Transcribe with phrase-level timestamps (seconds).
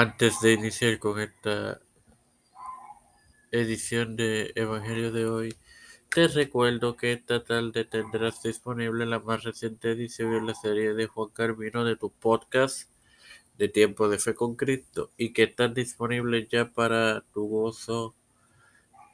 [0.00, 1.78] Antes de iniciar con esta
[3.50, 5.54] edición de Evangelio de hoy,
[6.08, 11.06] te recuerdo que esta tarde tendrás disponible la más reciente edición de la serie de
[11.06, 12.90] Juan Carmino de tu podcast
[13.58, 18.14] de Tiempo de Fe con Cristo y que están disponibles ya para tu gozo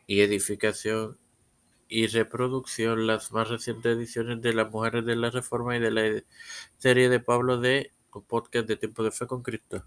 [0.07, 1.19] y edificación
[1.89, 6.23] y reproducción las más recientes ediciones de las Mujeres de la Reforma y de la
[6.79, 9.83] serie de Pablo de tu podcast de Tiempo de Fe con Cristo.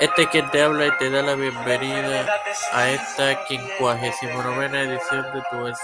[0.00, 2.26] Este es quien te habla y te da la bienvenida
[2.72, 5.74] a esta 59 edición de tu,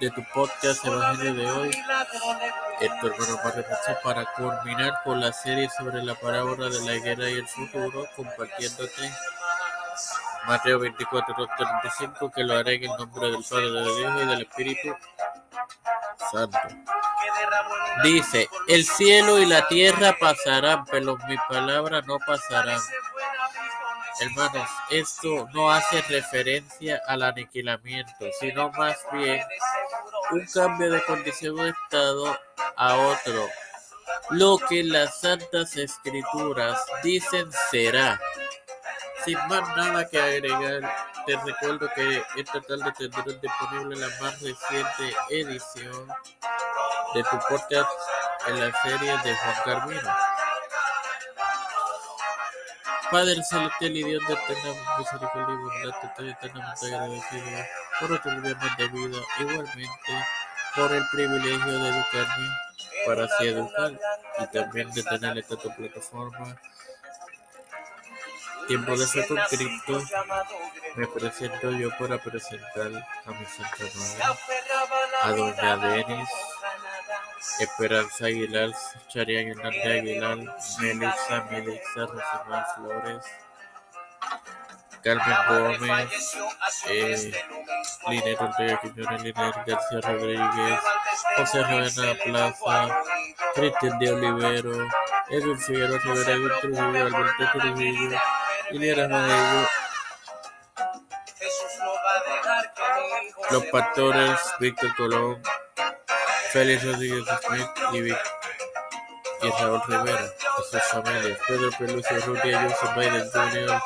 [0.00, 1.70] de tu podcast Evangelio de hoy.
[2.80, 3.38] Esto, hermano
[4.04, 9.10] para culminar con la serie sobre la parábola de la guerra y el futuro, compartiéndote
[10.46, 14.40] Mateo 24, 35, que lo haré en el nombre del Padre, del Hijo y del
[14.42, 14.96] Espíritu
[16.30, 16.58] Santo.
[18.04, 22.78] Dice, el cielo y la tierra pasarán, pero mis palabras no pasarán.
[24.18, 29.42] Hermanos, esto no hace referencia al aniquilamiento, sino más bien
[30.30, 32.38] un cambio de condición de estado
[32.76, 33.46] a otro.
[34.30, 38.18] Lo que las santas escrituras dicen será.
[39.24, 40.80] Sin más nada que agregar,
[41.26, 46.08] te recuerdo que esta tarde tendrás disponible la más reciente edición
[47.14, 47.90] de tu podcast
[48.46, 50.35] en la serie de Juan Carmino.
[53.10, 54.36] Padre celestial y Dios de
[54.98, 57.66] misericordia y bondad, te estoy eternamente agradecido
[58.00, 60.26] por gobierno de vida, igualmente
[60.74, 62.48] por el privilegio de educarme
[63.06, 63.92] para así educar
[64.38, 66.56] y también de tener esta tu plataforma.
[68.66, 70.02] Tiempo de ser con Cristo,
[70.96, 72.90] me presento yo para presentar
[73.24, 74.42] a mi Santa Madre,
[75.22, 76.28] a Doña Denis,
[77.58, 78.70] Esperanza Aguilar,
[79.08, 80.38] Charian Hernández Aguilar,
[80.80, 83.24] Melissa, Melissa, Rosamar Flores,
[85.02, 86.36] Carmen Gómez,
[86.88, 87.32] eh,
[88.08, 90.80] Linet Ortega Quiñones, Linet García Rodríguez,
[91.36, 92.98] José Rueda Plaza,
[93.54, 94.88] Cristian de Olivero,
[95.30, 98.18] Edwin Figueroa Rivera, Edwin Trujillo, Alberto Trujillo,
[98.70, 99.68] Iliana Madello,
[103.50, 105.42] Los Pastores, Víctor Colón,
[106.56, 108.18] Félix Rodríguez Smith y, Vic,
[109.42, 113.82] y Raúl Rivera, a sus familias, Pedro Peluso, Rudy Joseph Biden Jr.,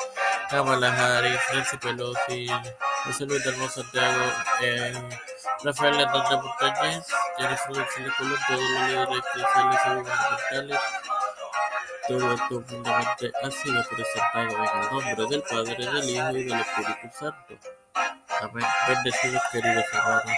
[0.49, 2.47] Kamala Harris, Nancy Pelosi,
[3.03, 4.23] José Luis del Santiago,
[4.61, 4.93] eh,
[5.65, 10.79] Rafael Hernández Montañez, Jennifer García Colón, todos los líderes eclesiales y gubernamentales.
[12.07, 16.61] Todo esto humildemente ha sido presentado en el nombre del Padre, del Hijo y del
[16.61, 17.53] Espíritu Santo.
[18.39, 18.65] Amén.
[18.87, 20.31] Bendecidos, queridos hermanos.